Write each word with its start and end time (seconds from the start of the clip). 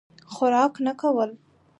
خوراک 0.33 0.73
نه 0.85 0.93
کول. 1.01 1.31